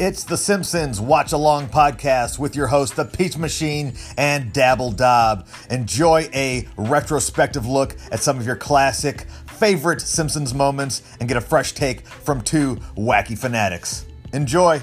It's 0.00 0.22
the 0.22 0.36
Simpsons 0.36 1.00
Watch 1.00 1.32
Along 1.32 1.66
podcast 1.66 2.38
with 2.38 2.54
your 2.54 2.68
host, 2.68 2.94
the 2.94 3.04
Peach 3.04 3.36
Machine 3.36 3.94
and 4.16 4.52
Dabble 4.52 4.92
Dob. 4.92 5.48
Enjoy 5.70 6.28
a 6.32 6.68
retrospective 6.76 7.66
look 7.66 7.96
at 8.12 8.20
some 8.20 8.38
of 8.38 8.46
your 8.46 8.54
classic, 8.54 9.22
favorite 9.48 10.00
Simpsons 10.00 10.54
moments 10.54 11.02
and 11.18 11.28
get 11.28 11.36
a 11.36 11.40
fresh 11.40 11.72
take 11.72 12.06
from 12.06 12.42
two 12.42 12.76
wacky 12.96 13.36
fanatics. 13.36 14.06
Enjoy! 14.32 14.80